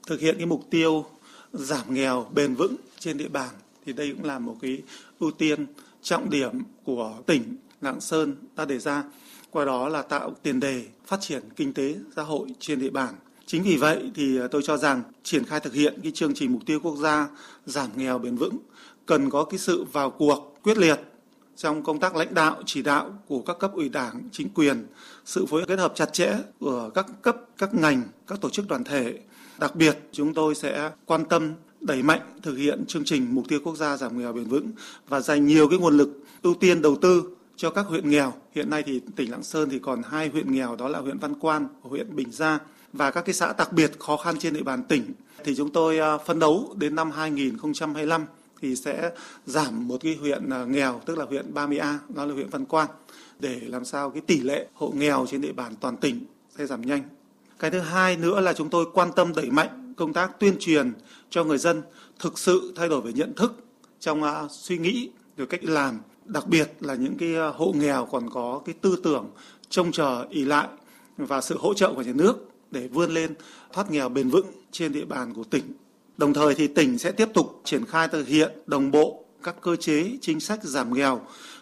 Thực 0.07 0.19
hiện 0.19 0.35
cái 0.37 0.45
mục 0.45 0.63
tiêu 0.69 1.05
giảm 1.53 1.93
nghèo 1.93 2.27
bền 2.33 2.55
vững 2.55 2.75
trên 2.99 3.17
địa 3.17 3.29
bàn 3.29 3.49
thì 3.85 3.93
đây 3.93 4.13
cũng 4.15 4.25
là 4.25 4.39
một 4.39 4.55
cái 4.61 4.81
ưu 5.19 5.31
tiên 5.31 5.65
trọng 6.01 6.29
điểm 6.29 6.51
của 6.83 7.13
tỉnh 7.25 7.55
Lạng 7.81 8.01
Sơn 8.01 8.35
đã 8.55 8.65
đề 8.65 8.79
ra 8.79 9.03
qua 9.51 9.65
đó 9.65 9.89
là 9.89 10.01
tạo 10.01 10.35
tiền 10.43 10.59
đề 10.59 10.85
phát 11.07 11.21
triển 11.21 11.41
kinh 11.55 11.73
tế 11.73 11.95
xã 12.15 12.23
hội 12.23 12.47
trên 12.59 12.79
địa 12.79 12.89
bàn. 12.89 13.15
Chính 13.45 13.63
vì 13.63 13.77
vậy 13.77 14.11
thì 14.15 14.39
à, 14.39 14.47
tôi 14.51 14.61
cho 14.65 14.77
rằng 14.77 15.01
triển 15.23 15.45
khai 15.45 15.59
thực 15.59 15.73
hiện 15.73 15.99
cái 16.03 16.11
chương 16.11 16.33
trình 16.33 16.53
mục 16.53 16.61
tiêu 16.65 16.79
quốc 16.83 16.95
gia 16.95 17.27
giảm 17.65 17.89
nghèo 17.95 18.17
bền 18.17 18.35
vững 18.35 18.57
cần 19.05 19.29
có 19.29 19.43
cái 19.43 19.59
sự 19.59 19.85
vào 19.91 20.11
cuộc 20.11 20.57
quyết 20.63 20.77
liệt 20.77 20.99
trong 21.55 21.83
công 21.83 21.99
tác 21.99 22.15
lãnh 22.15 22.33
đạo 22.33 22.61
chỉ 22.65 22.81
đạo 22.81 23.19
của 23.27 23.41
các 23.41 23.59
cấp 23.59 23.71
ủy 23.73 23.89
đảng, 23.89 24.29
chính 24.31 24.49
quyền, 24.49 24.87
sự 25.25 25.45
phối 25.45 25.65
kết 25.67 25.79
hợp 25.79 25.93
chặt 25.95 26.13
chẽ 26.13 26.37
của 26.59 26.89
các 26.95 27.05
cấp, 27.21 27.37
các 27.57 27.73
ngành, 27.73 28.03
các 28.27 28.41
tổ 28.41 28.49
chức 28.49 28.67
đoàn 28.67 28.83
thể. 28.83 29.19
Đặc 29.59 29.75
biệt, 29.75 29.97
chúng 30.11 30.33
tôi 30.33 30.55
sẽ 30.55 30.91
quan 31.05 31.25
tâm 31.25 31.53
đẩy 31.81 32.03
mạnh 32.03 32.21
thực 32.41 32.55
hiện 32.55 32.85
chương 32.87 33.03
trình 33.05 33.35
mục 33.35 33.45
tiêu 33.47 33.59
quốc 33.63 33.75
gia 33.75 33.97
giảm 33.97 34.19
nghèo 34.19 34.33
bền 34.33 34.43
vững 34.43 34.71
và 35.07 35.19
dành 35.19 35.45
nhiều 35.45 35.69
cái 35.69 35.79
nguồn 35.79 35.97
lực 35.97 36.09
ưu 36.41 36.53
tiên 36.53 36.81
đầu 36.81 36.95
tư 36.95 37.36
cho 37.57 37.69
các 37.69 37.85
huyện 37.85 38.09
nghèo. 38.09 38.33
Hiện 38.55 38.69
nay 38.69 38.83
thì 38.83 39.01
tỉnh 39.15 39.31
Lạng 39.31 39.43
Sơn 39.43 39.69
thì 39.69 39.79
còn 39.79 40.01
hai 40.09 40.29
huyện 40.29 40.51
nghèo, 40.51 40.75
đó 40.75 40.87
là 40.87 40.99
huyện 40.99 41.17
Văn 41.17 41.33
Quan 41.39 41.67
và 41.83 41.89
huyện 41.89 42.15
Bình 42.15 42.31
Gia 42.31 42.59
và 42.93 43.11
các 43.11 43.21
cái 43.21 43.33
xã 43.33 43.53
đặc 43.57 43.73
biệt 43.73 43.99
khó 43.99 44.17
khăn 44.17 44.35
trên 44.39 44.53
địa 44.53 44.63
bàn 44.63 44.83
tỉnh 44.83 45.03
thì 45.43 45.55
chúng 45.55 45.71
tôi 45.71 45.99
à, 45.99 46.17
phấn 46.17 46.37
phân 46.37 46.39
đấu 46.39 46.75
đến 46.77 46.95
năm 46.95 47.11
2025 47.11 48.25
thì 48.61 48.75
sẽ 48.75 49.11
giảm 49.45 49.87
một 49.87 49.97
cái 50.01 50.15
huyện 50.15 50.49
à, 50.49 50.65
nghèo, 50.65 51.01
tức 51.05 51.17
là 51.17 51.25
huyện 51.25 51.53
30A 51.53 51.97
đó 52.09 52.25
là 52.25 52.33
huyện 52.33 52.49
Văn 52.49 52.65
Quan, 52.65 52.87
để 53.39 53.61
làm 53.65 53.85
sao 53.85 54.09
cái 54.09 54.21
tỷ 54.21 54.39
lệ 54.39 54.67
hộ 54.73 54.93
nghèo 54.95 55.25
trên 55.29 55.41
địa 55.41 55.51
bàn 55.51 55.73
toàn 55.79 55.97
tỉnh 55.97 56.25
sẽ 56.57 56.65
giảm 56.65 56.81
nhanh. 56.81 57.03
Cái 57.59 57.71
thứ 57.71 57.79
hai 57.79 58.17
nữa 58.17 58.39
là 58.39 58.53
chúng 58.53 58.69
tôi 58.69 58.85
quan 58.93 59.11
tâm 59.15 59.33
đẩy 59.35 59.51
mạnh 59.51 59.93
công 59.97 60.13
tác 60.13 60.39
tuyên 60.39 60.55
truyền 60.59 60.93
cho 61.29 61.43
người 61.43 61.57
dân 61.57 61.81
thực 62.19 62.39
sự 62.39 62.73
thay 62.75 62.89
đổi 62.89 63.01
về 63.01 63.13
nhận 63.13 63.33
thức 63.33 63.65
trong 63.99 64.23
à, 64.23 64.43
suy 64.49 64.77
nghĩ, 64.77 65.09
rồi 65.37 65.47
cách 65.47 65.63
làm 65.63 65.99
đặc 66.27 66.47
biệt 66.47 66.71
là 66.79 66.95
những 66.95 67.17
cái 67.17 67.35
ờ, 67.35 67.49
hộ 67.49 67.73
nghèo 67.75 68.05
còn 68.05 68.29
có 68.29 68.61
cái 68.65 68.75
tư 68.81 68.99
tưởng 69.03 69.29
trông 69.69 69.91
chờ 69.91 70.25
ỷ 70.29 70.45
lại 70.45 70.67
và 71.17 71.41
sự 71.41 71.57
hỗ 71.59 71.73
trợ 71.73 71.93
của 71.93 72.01
nhà 72.01 72.13
nước 72.15 72.49
để 72.71 72.87
vươn 72.87 73.11
lên 73.11 73.33
thoát 73.73 73.91
nghèo 73.91 74.09
bền 74.09 74.29
vững 74.29 74.45
trên 74.71 74.91
địa 74.91 75.05
bàn 75.05 75.33
của 75.33 75.43
tỉnh. 75.43 75.63
Đồng 76.17 76.33
thời 76.33 76.55
thì 76.55 76.67
tỉnh 76.67 76.97
sẽ 76.97 77.11
tiếp 77.11 77.29
tục 77.33 77.61
triển 77.63 77.85
khai 77.85 78.07
thực 78.07 78.27
hiện 78.27 78.51
đồng 78.65 78.91
bộ 78.91 79.25
các 79.43 79.55
cơ 79.61 79.75
chế 79.75 80.17
chính 80.21 80.39
sách 80.39 80.63
giảm 80.63 80.93
nghèo, 80.93 81.21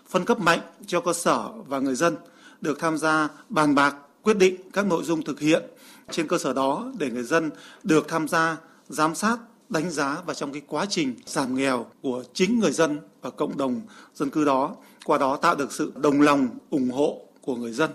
phân 0.10 0.25
cấp 0.25 0.40
mạnh 0.40 0.60
cho 0.88 1.01
cơ 1.01 1.13
sở 1.13 1.50
và 1.68 1.80
người 1.80 1.96
dân 1.96 2.16
được 2.62 2.80
tham 2.80 2.98
gia 2.98 3.30
bàn 3.50 3.75
bạc 3.75 3.96
quyết 4.22 4.38
định 4.38 4.56
các 4.74 4.86
nội 4.86 5.04
dung 5.04 5.22
thực 5.22 5.40
hiện 5.40 5.63
trên 6.12 6.28
cơ 6.28 6.38
sở 6.38 6.54
đó 6.54 6.92
để 6.98 7.10
người 7.10 7.24
dân 7.24 7.51
được 7.84 8.08
tham 8.08 8.28
gia 8.28 8.58
giám 8.90 9.16
sát 9.16 9.38
đánh 9.70 9.90
giá 9.90 10.22
và 10.26 10.34
trong 10.34 10.52
cái 10.52 10.62
quá 10.68 10.86
trình 10.90 11.16
giảm 11.26 11.56
nghèo 11.56 11.86
của 12.02 12.24
chính 12.34 12.60
người 12.60 12.72
dân 12.72 13.00
và 13.22 13.30
cộng 13.30 13.58
đồng 13.58 13.82
dân 14.14 14.30
cư 14.30 14.46
đó 14.46 14.76
qua 15.06 15.18
đó 15.18 15.38
tạo 15.38 15.56
được 15.56 15.72
sự 15.72 15.94
đồng 15.96 16.22
lòng 16.22 16.48
ủng 16.70 16.90
hộ 16.90 17.22
của 17.42 17.56
người 17.56 17.72
dân 17.72 17.92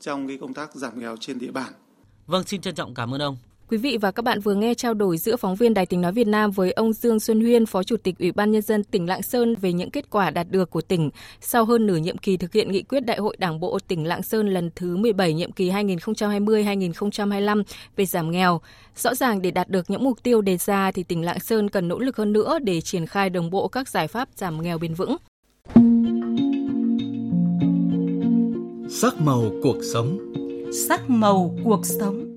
trong 0.00 0.28
cái 0.28 0.38
công 0.40 0.54
tác 0.54 0.74
giảm 0.74 1.00
nghèo 1.00 1.16
trên 1.16 1.38
địa 1.38 1.50
bàn. 1.50 1.72
Vâng, 2.26 2.44
xin 2.44 2.60
trân 2.60 2.74
trọng 2.74 2.94
cảm 2.94 3.14
ơn 3.14 3.22
ông. 3.22 3.36
Quý 3.70 3.76
vị 3.76 3.98
và 4.00 4.10
các 4.10 4.24
bạn 4.24 4.40
vừa 4.40 4.54
nghe 4.54 4.74
trao 4.74 4.94
đổi 4.94 5.18
giữa 5.18 5.36
phóng 5.36 5.56
viên 5.56 5.74
Đài 5.74 5.86
Tiếng 5.86 6.00
Nói 6.00 6.12
Việt 6.12 6.26
Nam 6.26 6.50
với 6.50 6.72
ông 6.72 6.92
Dương 6.92 7.20
Xuân 7.20 7.40
Huyên, 7.40 7.66
Phó 7.66 7.82
Chủ 7.82 7.96
tịch 7.96 8.18
Ủy 8.18 8.32
ban 8.32 8.50
Nhân 8.50 8.62
dân 8.62 8.84
tỉnh 8.84 9.06
Lạng 9.06 9.22
Sơn 9.22 9.54
về 9.54 9.72
những 9.72 9.90
kết 9.90 10.10
quả 10.10 10.30
đạt 10.30 10.46
được 10.50 10.70
của 10.70 10.80
tỉnh 10.80 11.10
sau 11.40 11.64
hơn 11.64 11.86
nửa 11.86 11.96
nhiệm 11.96 12.18
kỳ 12.18 12.36
thực 12.36 12.52
hiện 12.52 12.72
nghị 12.72 12.82
quyết 12.82 13.00
Đại 13.00 13.18
hội 13.18 13.36
Đảng 13.38 13.60
bộ 13.60 13.78
tỉnh 13.88 14.04
Lạng 14.06 14.22
Sơn 14.22 14.48
lần 14.48 14.70
thứ 14.76 14.96
17 14.96 15.34
nhiệm 15.34 15.52
kỳ 15.52 15.70
2020-2025 15.70 17.62
về 17.96 18.06
giảm 18.06 18.30
nghèo. 18.30 18.60
Rõ 18.96 19.14
ràng 19.14 19.42
để 19.42 19.50
đạt 19.50 19.68
được 19.68 19.90
những 19.90 20.04
mục 20.04 20.22
tiêu 20.22 20.40
đề 20.40 20.56
ra 20.56 20.92
thì 20.92 21.02
tỉnh 21.02 21.24
Lạng 21.24 21.40
Sơn 21.40 21.68
cần 21.68 21.88
nỗ 21.88 21.98
lực 21.98 22.16
hơn 22.16 22.32
nữa 22.32 22.58
để 22.62 22.80
triển 22.80 23.06
khai 23.06 23.30
đồng 23.30 23.50
bộ 23.50 23.68
các 23.68 23.88
giải 23.88 24.08
pháp 24.08 24.28
giảm 24.36 24.62
nghèo 24.62 24.78
bền 24.78 24.94
vững. 24.94 25.16
Sắc 28.88 29.20
màu 29.20 29.42
cuộc 29.62 29.78
sống 29.92 30.18
Sắc 30.88 31.10
màu 31.10 31.54
cuộc 31.64 31.86
sống 31.86 32.29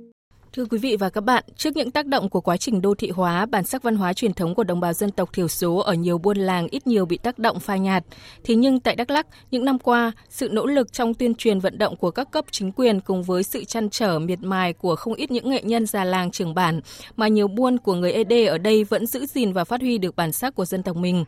Thưa 0.55 0.65
quý 0.65 0.77
vị 0.77 0.95
và 0.95 1.09
các 1.09 1.21
bạn, 1.21 1.43
trước 1.57 1.75
những 1.75 1.91
tác 1.91 2.05
động 2.05 2.29
của 2.29 2.41
quá 2.41 2.57
trình 2.57 2.81
đô 2.81 2.93
thị 2.95 3.09
hóa, 3.09 3.45
bản 3.45 3.63
sắc 3.63 3.83
văn 3.83 3.95
hóa 3.95 4.13
truyền 4.13 4.33
thống 4.33 4.55
của 4.55 4.63
đồng 4.63 4.79
bào 4.79 4.93
dân 4.93 5.11
tộc 5.11 5.33
thiểu 5.33 5.47
số 5.47 5.77
ở 5.77 5.93
nhiều 5.93 6.17
buôn 6.17 6.37
làng 6.37 6.67
ít 6.67 6.87
nhiều 6.87 7.05
bị 7.05 7.17
tác 7.17 7.39
động 7.39 7.59
phai 7.59 7.79
nhạt. 7.79 8.03
Thế 8.43 8.55
nhưng 8.55 8.79
tại 8.79 8.95
Đắk 8.95 9.09
Lắk, 9.09 9.27
những 9.51 9.65
năm 9.65 9.79
qua, 9.79 10.11
sự 10.29 10.49
nỗ 10.51 10.65
lực 10.65 10.93
trong 10.93 11.13
tuyên 11.13 11.35
truyền 11.35 11.59
vận 11.59 11.77
động 11.77 11.95
của 11.95 12.11
các 12.11 12.31
cấp 12.31 12.45
chính 12.51 12.71
quyền 12.71 12.99
cùng 12.99 13.23
với 13.23 13.43
sự 13.43 13.63
chăn 13.63 13.89
trở 13.89 14.19
miệt 14.19 14.39
mài 14.41 14.73
của 14.73 14.95
không 14.95 15.13
ít 15.13 15.31
những 15.31 15.49
nghệ 15.49 15.61
nhân 15.63 15.85
già 15.85 16.03
làng 16.03 16.31
trưởng 16.31 16.53
bản 16.53 16.81
mà 17.15 17.27
nhiều 17.27 17.47
buôn 17.47 17.77
của 17.77 17.93
người 17.93 18.11
ED 18.11 18.49
ở 18.49 18.57
đây 18.57 18.83
vẫn 18.83 19.05
giữ 19.05 19.25
gìn 19.25 19.53
và 19.53 19.63
phát 19.63 19.81
huy 19.81 19.97
được 19.97 20.15
bản 20.15 20.31
sắc 20.31 20.55
của 20.55 20.65
dân 20.65 20.83
tộc 20.83 20.95
mình. 20.95 21.25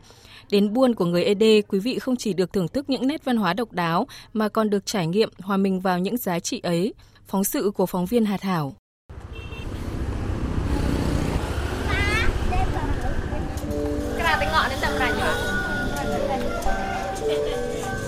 Đến 0.50 0.72
buôn 0.72 0.94
của 0.94 1.04
người 1.04 1.24
ED, 1.24 1.42
quý 1.68 1.78
vị 1.78 1.98
không 1.98 2.16
chỉ 2.16 2.32
được 2.32 2.52
thưởng 2.52 2.68
thức 2.68 2.90
những 2.90 3.06
nét 3.06 3.24
văn 3.24 3.36
hóa 3.36 3.52
độc 3.54 3.72
đáo 3.72 4.06
mà 4.32 4.48
còn 4.48 4.70
được 4.70 4.86
trải 4.86 5.06
nghiệm 5.06 5.28
hòa 5.42 5.56
mình 5.56 5.80
vào 5.80 5.98
những 5.98 6.16
giá 6.16 6.40
trị 6.40 6.60
ấy. 6.62 6.94
Phóng 7.26 7.44
sự 7.44 7.70
của 7.74 7.86
phóng 7.86 8.06
viên 8.06 8.24
Hà 8.24 8.36
Thảo. 8.36 8.74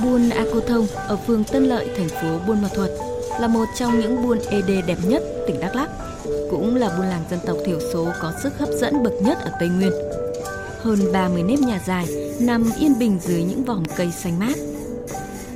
Buôn 0.09 0.31
A 0.31 0.45
Cô 0.53 0.61
Thông 0.61 0.87
ở 0.87 1.17
phường 1.17 1.45
Tân 1.45 1.65
Lợi, 1.65 1.89
thành 1.97 2.09
phố 2.09 2.39
Buôn 2.47 2.63
Ma 2.63 2.69
Thuột 2.75 2.91
là 3.41 3.49
một 3.49 3.65
trong 3.79 4.01
những 4.01 4.23
buôn 4.23 4.39
ED 4.51 4.87
đẹp 4.87 4.99
nhất 5.07 5.23
tỉnh 5.47 5.61
Đắk 5.61 5.77
Lắk, 5.77 5.91
cũng 6.51 6.77
là 6.77 6.89
buôn 6.97 7.07
làng 7.07 7.25
dân 7.31 7.41
tộc 7.47 7.57
thiểu 7.67 7.79
số 7.93 8.13
có 8.21 8.33
sức 8.43 8.59
hấp 8.59 8.69
dẫn 8.69 9.03
bậc 9.03 9.13
nhất 9.23 9.39
ở 9.41 9.51
Tây 9.61 9.69
Nguyên. 9.69 9.93
Hơn 10.81 10.99
30 11.13 11.43
nếp 11.43 11.59
nhà 11.59 11.81
dài 11.87 12.07
nằm 12.41 12.65
yên 12.81 12.99
bình 12.99 13.19
dưới 13.23 13.43
những 13.43 13.65
vòm 13.65 13.83
cây 13.97 14.11
xanh 14.13 14.39
mát. 14.39 14.59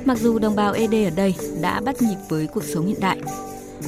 Mặc 0.05 0.17
dù 0.17 0.39
đồng 0.39 0.55
bào 0.55 0.73
ED 0.73 0.93
ở 0.93 1.09
đây 1.15 1.35
đã 1.61 1.81
bắt 1.81 2.01
nhịp 2.01 2.17
với 2.29 2.47
cuộc 2.47 2.63
sống 2.63 2.85
hiện 2.85 2.99
đại, 2.99 3.17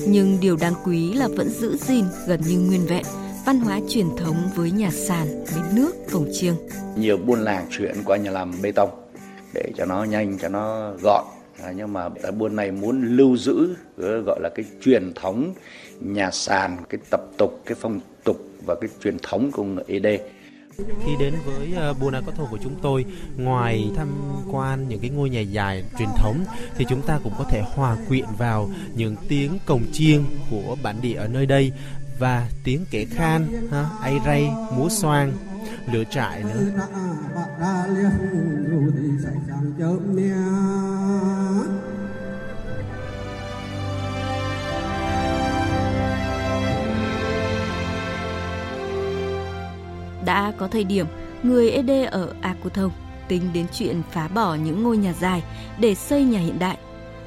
nhưng 0.08 0.38
điều 0.42 0.56
đáng 0.56 0.74
quý 0.86 1.14
là 1.14 1.28
vẫn 1.28 1.50
giữ 1.50 1.78
gìn 1.78 2.06
gần 2.28 2.42
như 2.48 2.60
nguyên 2.60 2.86
vẹn 2.86 3.06
văn 3.46 3.60
hóa 3.60 3.80
truyền 3.90 4.08
thống 4.18 4.50
với 4.56 4.72
nhà 4.72 4.90
sàn, 4.92 5.46
bếp 5.56 5.74
nước, 5.74 5.92
cổng 6.12 6.30
chiêng. 6.34 6.56
Nhiều 6.96 7.18
buôn 7.18 7.42
làng 7.42 7.68
chuyển 7.78 7.96
qua 8.06 8.18
nhà 8.18 8.32
làm 8.32 8.62
bê 8.62 8.72
tông 8.72 9.05
để 9.56 9.72
cho 9.78 9.86
nó 9.86 10.04
nhanh, 10.04 10.38
cho 10.40 10.48
nó 10.50 10.92
gọn. 11.02 11.26
À, 11.64 11.72
nhưng 11.76 11.94
mà 11.94 12.10
tại 12.24 12.32
buôn 12.32 12.56
này 12.56 12.72
muốn 12.72 13.18
lưu 13.18 13.38
giữ 13.38 13.76
gọi 13.98 14.40
là 14.42 14.50
cái 14.56 14.66
truyền 14.82 15.14
thống 15.14 15.54
nhà 16.00 16.32
sàn, 16.32 16.78
cái 16.90 17.00
tập 17.12 17.22
tục, 17.38 17.62
cái 17.66 17.76
phong 17.82 18.00
tục 18.24 18.38
và 18.66 18.76
cái 18.82 18.90
truyền 19.04 19.18
thống 19.24 19.52
của 19.52 19.64
người 19.64 19.84
ED. 19.88 20.06
Khi 20.78 21.12
đến 21.20 21.34
với 21.46 21.74
à, 21.78 21.94
Buôn 22.02 22.16
A 22.16 22.22
Có 22.26 22.32
Thổ 22.32 22.46
của 22.52 22.58
chúng 22.64 22.76
tôi, 22.82 23.06
ngoài 23.38 23.92
tham 23.96 24.08
quan 24.52 24.90
những 24.90 25.00
cái 25.00 25.10
ngôi 25.10 25.30
nhà 25.30 25.40
dài 25.40 25.84
truyền 26.00 26.10
thống 26.18 26.46
thì 26.78 26.86
chúng 26.90 27.02
ta 27.02 27.20
cũng 27.24 27.34
có 27.38 27.46
thể 27.50 27.62
hòa 27.66 27.98
quyện 28.08 28.26
vào 28.38 28.70
những 28.96 29.16
tiếng 29.30 29.58
cồng 29.66 29.84
chiêng 29.92 30.24
của 30.52 30.76
bản 30.84 30.96
địa 31.02 31.16
ở 31.16 31.28
nơi 31.28 31.46
đây 31.46 31.72
và 32.20 32.50
tiếng 32.64 32.86
kể 32.92 33.06
khan, 33.06 33.48
ha, 33.72 33.90
ay 34.02 34.20
ray, 34.26 34.50
múa 34.78 34.90
xoang, 34.90 35.34
lửa 35.94 36.04
trại 36.12 36.44
nữa. 36.44 36.66
Đã 50.26 50.54
có 50.58 50.68
thời 50.68 50.84
điểm 50.84 51.06
người 51.44 51.70
ED 51.70 51.90
ở 52.12 52.34
Akutong 52.42 52.92
tính 53.28 53.42
đến 53.54 53.66
chuyện 53.74 54.02
phá 54.12 54.28
bỏ 54.28 54.56
những 54.56 54.84
ngôi 54.84 54.98
nhà 54.98 55.14
dài 55.14 55.44
để 55.80 55.96
xây 55.96 56.24
nhà 56.24 56.40
hiện 56.40 56.60
đại, 56.60 56.78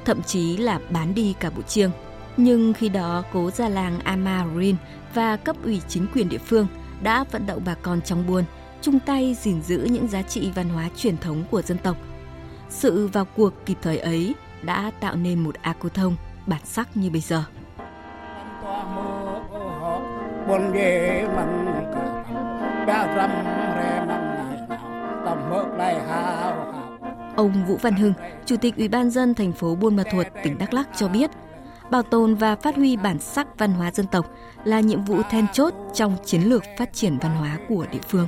thậm 0.04 0.22
chí 0.22 0.56
là 0.56 0.80
bán 0.90 1.14
đi 1.14 1.34
cả 1.40 1.50
bộ 1.50 1.62
chiêng. 1.62 1.90
Nhưng 2.36 2.72
khi 2.72 2.88
đó 2.88 3.22
cố 3.32 3.50
gia 3.50 3.68
làng 3.68 4.00
Amarin 4.00 4.76
và 5.14 5.36
cấp 5.36 5.56
ủy 5.64 5.80
chính 5.88 6.06
quyền 6.14 6.28
địa 6.28 6.38
phương 6.38 6.66
đã 7.02 7.24
vận 7.32 7.46
động 7.46 7.62
bà 7.66 7.74
con 7.74 8.00
trong 8.02 8.26
buôn 8.26 8.44
chung 8.82 8.98
tay 9.00 9.36
gìn 9.40 9.62
giữ 9.62 9.88
những 9.90 10.08
giá 10.08 10.22
trị 10.22 10.50
văn 10.54 10.68
hóa 10.68 10.88
truyền 10.96 11.16
thống 11.16 11.44
của 11.50 11.62
dân 11.62 11.78
tộc. 11.78 11.96
Sự 12.68 13.06
vào 13.12 13.24
cuộc 13.36 13.52
kịp 13.66 13.78
thời 13.82 13.98
ấy 13.98 14.34
đã 14.62 14.90
tạo 15.00 15.16
nên 15.16 15.40
một 15.40 15.54
A 15.62 15.74
Cô 15.78 15.88
Thông 15.88 16.16
bản 16.46 16.60
sắc 16.64 16.96
như 16.96 17.10
bây 17.10 17.20
giờ. 17.20 17.44
Ông 27.36 27.64
Vũ 27.66 27.76
Văn 27.82 27.94
Hưng, 27.94 28.12
Chủ 28.46 28.56
tịch 28.56 28.76
Ủy 28.76 28.88
ban 28.88 29.10
dân 29.10 29.34
thành 29.34 29.52
phố 29.52 29.74
Buôn 29.74 29.96
Ma 29.96 30.02
Thuột, 30.12 30.26
tỉnh 30.44 30.58
Đắk 30.58 30.74
Lắk 30.74 30.88
cho 30.96 31.08
biết, 31.08 31.30
bảo 31.90 32.02
tồn 32.02 32.34
và 32.34 32.56
phát 32.56 32.76
huy 32.76 32.96
bản 32.96 33.18
sắc 33.18 33.58
văn 33.58 33.72
hóa 33.72 33.90
dân 33.90 34.06
tộc 34.06 34.30
là 34.64 34.80
nhiệm 34.80 35.04
vụ 35.04 35.22
then 35.30 35.46
chốt 35.52 35.74
trong 35.94 36.16
chiến 36.24 36.42
lược 36.42 36.62
phát 36.78 36.92
triển 36.92 37.18
văn 37.18 37.36
hóa 37.36 37.58
của 37.68 37.86
địa 37.92 38.00
phương. 38.08 38.26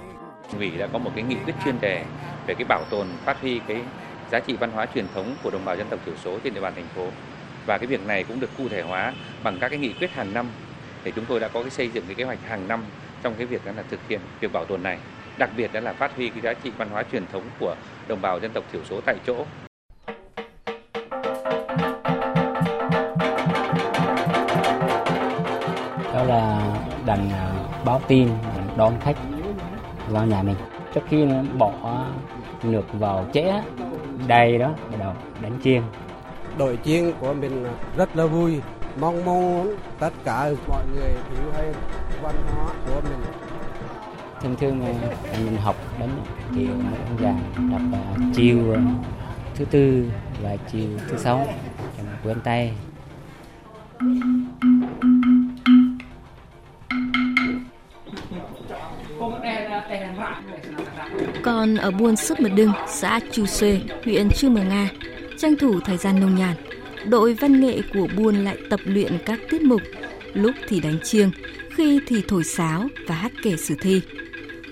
Ủy 0.59 0.71
đã 0.71 0.87
có 0.93 0.99
một 0.99 1.11
cái 1.15 1.25
nghị 1.25 1.37
quyết 1.45 1.55
chuyên 1.65 1.81
đề 1.81 2.05
về 2.47 2.55
cái 2.55 2.65
bảo 2.69 2.85
tồn, 2.91 3.07
phát 3.25 3.41
huy 3.41 3.61
cái 3.67 3.83
giá 4.31 4.41
trị 4.41 4.57
văn 4.61 4.71
hóa 4.71 4.87
truyền 4.95 5.07
thống 5.15 5.35
của 5.43 5.51
đồng 5.51 5.65
bào 5.65 5.77
dân 5.77 5.87
tộc 5.91 6.01
thiểu 6.07 6.15
số 6.25 6.39
trên 6.45 6.55
địa 6.55 6.61
bàn 6.61 6.73
thành 6.77 6.89
phố. 6.95 7.07
Và 7.67 7.79
cái 7.79 7.87
việc 7.87 8.07
này 8.07 8.25
cũng 8.25 8.41
được 8.41 8.51
cụ 8.59 8.69
thể 8.69 8.83
hóa 8.83 9.13
bằng 9.43 9.59
các 9.61 9.69
cái 9.69 9.79
nghị 9.79 9.93
quyết 9.93 10.11
hàng 10.13 10.35
năm. 10.35 10.47
Để 11.05 11.13
chúng 11.17 11.25
tôi 11.25 11.41
đã 11.41 11.49
có 11.49 11.63
cái 11.63 11.71
xây 11.71 11.89
dựng 11.89 12.05
cái 12.07 12.15
kế 12.15 12.25
hoạch 12.25 12.39
hàng 12.49 12.69
năm 12.69 12.85
trong 13.23 13.35
cái 13.35 13.47
việc 13.47 13.65
đó 13.65 13.73
là 13.77 13.83
thực 13.91 14.01
hiện 14.09 14.21
việc 14.41 14.53
bảo 14.53 14.65
tồn 14.65 14.83
này, 14.83 14.99
đặc 15.39 15.51
biệt 15.57 15.73
đó 15.73 15.81
là 15.81 15.93
phát 15.93 16.17
huy 16.17 16.29
cái 16.29 16.41
giá 16.41 16.55
trị 16.55 16.71
văn 16.79 16.89
hóa 16.93 17.03
truyền 17.13 17.27
thống 17.33 17.43
của 17.59 17.75
đồng 18.09 18.21
bào 18.21 18.41
dân 18.41 18.51
tộc 18.55 18.65
thiểu 18.73 18.85
số 18.85 19.01
tại 19.07 19.17
chỗ. 19.27 19.47
Đó 26.15 26.25
là 26.25 26.63
đành 27.07 27.31
à, 27.33 27.53
báo 27.85 28.01
tin, 28.09 28.29
đón 28.77 28.95
khách 29.01 29.17
vào 30.11 30.27
nhà 30.27 30.43
mình. 30.43 30.57
Trước 30.95 31.01
khi 31.09 31.27
bỏ 31.59 32.05
nước 32.63 32.83
vào 32.93 33.27
chẽ 33.33 33.63
đầy 34.27 34.59
đó 34.59 34.71
bắt 34.91 34.97
đầu 34.99 35.13
đánh 35.43 35.59
chiêng. 35.65 35.83
Đội 36.59 36.79
chiêng 36.85 37.13
của 37.21 37.35
mình 37.35 37.67
rất 37.97 38.17
là 38.17 38.27
vui. 38.27 38.61
Mong 39.01 39.25
muốn 39.25 39.75
tất 39.99 40.13
cả 40.25 40.51
mọi 40.69 40.85
người 40.95 41.11
hiểu 41.11 41.53
hay 41.55 41.73
văn 42.23 42.35
hóa 42.55 42.67
của 42.87 43.01
mình. 43.05 43.21
Thường 44.43 44.57
thường 44.61 44.85
mình 45.45 45.57
học 45.57 45.77
đánh 46.01 46.11
thì 46.55 46.67
ông 46.67 47.19
già 47.21 47.35
đọc 47.71 47.81
chiều 48.35 48.77
thứ 49.55 49.65
tư 49.65 50.11
và 50.43 50.57
chiều 50.73 50.89
thứ 51.09 51.17
sáu 51.17 51.47
cho 51.97 52.03
mình 52.03 52.17
quen 52.25 52.41
tay 52.45 52.73
Còn 61.43 61.77
ở 61.77 61.91
buôn 61.91 62.17
Sức 62.17 62.41
Mật 62.41 62.49
Đưng, 62.55 62.73
xã 62.89 63.21
Chu 63.33 63.47
Xê, 63.47 63.81
huyện 64.05 64.31
Chư 64.31 64.49
Mờ 64.49 64.63
Nga, 64.63 64.91
tranh 65.39 65.57
thủ 65.57 65.81
thời 65.81 65.97
gian 65.97 66.21
nông 66.21 66.35
nhàn, 66.35 66.57
đội 67.05 67.35
văn 67.35 67.61
nghệ 67.61 67.81
của 67.95 68.09
buôn 68.17 68.45
lại 68.45 68.57
tập 68.71 68.81
luyện 68.85 69.19
các 69.27 69.41
tiết 69.51 69.63
mục, 69.63 69.81
lúc 70.35 70.55
thì 70.69 70.81
đánh 70.81 70.99
chiêng, 71.03 71.31
khi 71.71 72.01
thì 72.07 72.23
thổi 72.29 72.45
sáo 72.45 72.89
và 73.07 73.15
hát 73.15 73.33
kể 73.43 73.57
sử 73.57 73.75
thi. 73.81 74.01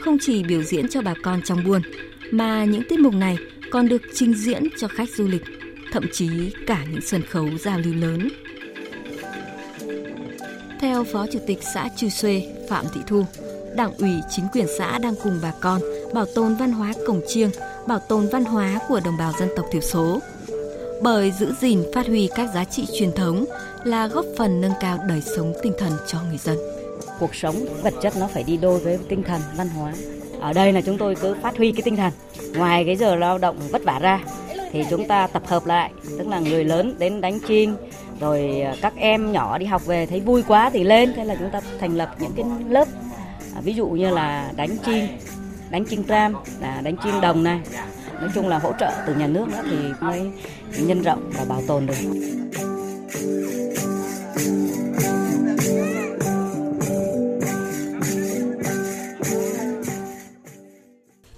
Không 0.00 0.18
chỉ 0.20 0.42
biểu 0.42 0.62
diễn 0.62 0.88
cho 0.88 1.02
bà 1.02 1.14
con 1.22 1.42
trong 1.42 1.64
buôn, 1.64 1.82
mà 2.30 2.64
những 2.64 2.82
tiết 2.88 2.98
mục 2.98 3.14
này 3.14 3.38
còn 3.70 3.88
được 3.88 4.02
trình 4.14 4.34
diễn 4.34 4.62
cho 4.78 4.88
khách 4.88 5.10
du 5.10 5.28
lịch, 5.28 5.44
thậm 5.92 6.04
chí 6.12 6.28
cả 6.66 6.84
những 6.90 7.00
sân 7.00 7.22
khấu 7.22 7.48
giao 7.58 7.78
lưu 7.78 7.94
lớn. 7.94 8.28
Theo 10.80 11.04
Phó 11.04 11.26
Chủ 11.32 11.38
tịch 11.46 11.58
xã 11.74 11.88
Chư 11.96 12.08
Xuê 12.08 12.42
Phạm 12.68 12.84
Thị 12.94 13.00
Thu, 13.06 13.26
Đảng 13.76 13.94
ủy 13.98 14.10
chính 14.30 14.44
quyền 14.52 14.66
xã 14.78 14.98
đang 14.98 15.14
cùng 15.22 15.38
bà 15.42 15.52
con 15.60 15.80
bảo 16.14 16.26
tồn 16.34 16.54
văn 16.54 16.72
hóa 16.72 16.92
cổng 17.06 17.20
chiêng, 17.28 17.50
bảo 17.86 17.98
tồn 17.98 18.28
văn 18.32 18.44
hóa 18.44 18.78
của 18.88 19.00
đồng 19.04 19.16
bào 19.16 19.32
dân 19.38 19.48
tộc 19.56 19.66
thiểu 19.72 19.80
số. 19.80 20.18
Bởi 21.02 21.32
giữ 21.32 21.52
gìn 21.60 21.82
phát 21.94 22.06
huy 22.06 22.28
các 22.34 22.50
giá 22.54 22.64
trị 22.64 22.86
truyền 22.98 23.12
thống 23.12 23.44
là 23.84 24.06
góp 24.06 24.24
phần 24.38 24.60
nâng 24.60 24.72
cao 24.80 24.98
đời 25.08 25.22
sống 25.36 25.52
tinh 25.62 25.72
thần 25.78 25.92
cho 26.06 26.18
người 26.28 26.38
dân. 26.38 26.58
Cuộc 27.20 27.34
sống 27.34 27.54
vật 27.82 27.94
chất 28.02 28.16
nó 28.16 28.26
phải 28.26 28.42
đi 28.42 28.56
đôi 28.56 28.78
với 28.78 28.98
tinh 29.08 29.22
thần 29.22 29.40
văn 29.56 29.68
hóa. 29.68 29.92
Ở 30.40 30.52
đây 30.52 30.72
là 30.72 30.80
chúng 30.80 30.98
tôi 30.98 31.14
cứ 31.14 31.36
phát 31.42 31.56
huy 31.56 31.72
cái 31.72 31.82
tinh 31.82 31.96
thần. 31.96 32.12
Ngoài 32.54 32.84
cái 32.84 32.96
giờ 32.96 33.16
lao 33.16 33.38
động 33.38 33.58
vất 33.70 33.84
vả 33.84 33.98
ra 33.98 34.20
thì 34.72 34.84
chúng 34.90 35.08
ta 35.08 35.26
tập 35.26 35.42
hợp 35.46 35.66
lại, 35.66 35.90
tức 36.18 36.28
là 36.28 36.38
người 36.38 36.64
lớn 36.64 36.94
đến 36.98 37.20
đánh 37.20 37.38
chiêng, 37.48 37.76
rồi 38.20 38.60
à, 38.60 38.74
các 38.82 38.92
em 38.96 39.32
nhỏ 39.32 39.58
đi 39.58 39.66
học 39.66 39.86
về 39.86 40.06
thấy 40.06 40.20
vui 40.20 40.42
quá 40.42 40.70
thì 40.70 40.84
lên, 40.84 41.12
thế 41.16 41.24
là 41.24 41.34
chúng 41.34 41.50
ta 41.50 41.60
thành 41.80 41.96
lập 41.96 42.14
những 42.18 42.32
cái 42.36 42.44
lớp 42.68 42.88
à, 43.54 43.60
ví 43.60 43.74
dụ 43.74 43.88
như 43.88 44.10
là 44.10 44.52
đánh 44.56 44.76
chiêng 44.86 45.06
đánh 45.70 45.84
chiên 45.86 46.04
tram 46.04 46.34
là 46.60 46.80
đánh 46.80 46.96
chiên 47.04 47.20
đồng 47.20 47.42
này 47.42 47.60
nói 48.20 48.30
chung 48.34 48.48
là 48.48 48.58
hỗ 48.58 48.72
trợ 48.80 48.92
từ 49.06 49.14
nhà 49.14 49.26
nước 49.26 49.46
đó 49.52 49.58
thì 49.70 49.76
mới 50.00 50.30
nhân 50.78 51.02
rộng 51.02 51.30
và 51.38 51.44
bảo 51.44 51.62
tồn 51.66 51.86
được 51.86 51.94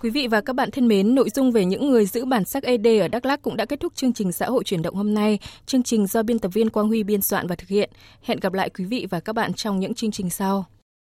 Quý 0.03 0.11
vị 0.11 0.27
và 0.27 0.41
các 0.41 0.53
bạn 0.53 0.71
thân 0.71 0.89
mến, 0.89 1.15
nội 1.15 1.31
dung 1.31 1.53
về 1.53 1.65
những 1.65 1.91
người 1.91 2.07
giữ 2.07 2.25
bản 2.25 2.45
sắc 2.45 2.63
ED 2.63 2.87
ở 3.01 3.09
Đắk 3.09 3.27
Lắk 3.27 3.43
cũng 3.43 3.57
đã 3.57 3.65
kết 3.65 3.81
thúc 3.81 3.95
chương 3.95 4.13
trình 4.13 4.33
xã 4.33 4.47
hội 4.47 4.65
chuyển 4.65 4.83
động 4.83 4.95
hôm 4.95 5.15
nay. 5.15 5.39
Chương 5.67 5.83
trình 5.83 6.07
do 6.07 6.23
biên 6.23 6.39
tập 6.39 6.51
viên 6.55 6.71
Quang 6.71 6.89
Huy 6.89 7.03
biên 7.03 7.23
soạn 7.23 7.47
và 7.47 7.57
thực 7.57 7.69
hiện. 7.69 7.91
Hẹn 8.23 8.41
gặp 8.41 8.53
lại 8.53 8.71
quý 8.71 8.85
vị 8.85 9.07
và 9.11 9.21
các 9.21 9.33
bạn 9.33 9.53
trong 9.53 9.81
những 9.81 9.95
chương 9.95 10.11
trình 10.11 10.31
sau. 10.31 10.65